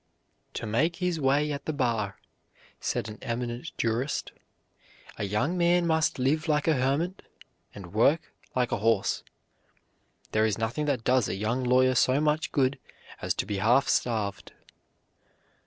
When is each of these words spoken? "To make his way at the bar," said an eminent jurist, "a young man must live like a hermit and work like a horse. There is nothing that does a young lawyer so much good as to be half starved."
"To 0.55 0.65
make 0.65 0.95
his 0.95 1.19
way 1.19 1.51
at 1.51 1.65
the 1.65 1.71
bar," 1.73 2.17
said 2.79 3.07
an 3.07 3.19
eminent 3.21 3.71
jurist, 3.77 4.31
"a 5.19 5.25
young 5.25 5.55
man 5.59 5.85
must 5.85 6.17
live 6.17 6.47
like 6.47 6.67
a 6.67 6.73
hermit 6.73 7.21
and 7.75 7.93
work 7.93 8.33
like 8.55 8.71
a 8.71 8.77
horse. 8.79 9.21
There 10.31 10.43
is 10.47 10.57
nothing 10.57 10.85
that 10.85 11.03
does 11.03 11.29
a 11.29 11.35
young 11.35 11.63
lawyer 11.63 11.93
so 11.93 12.19
much 12.19 12.51
good 12.51 12.79
as 13.21 13.35
to 13.35 13.45
be 13.45 13.57
half 13.57 13.87
starved." 13.87 14.53